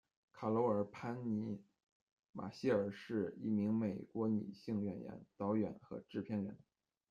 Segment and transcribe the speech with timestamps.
[0.33, 1.57] 卡罗尔·潘妮·
[2.31, 6.57] 马歇尔是一名美国女性演员、导演和制片人。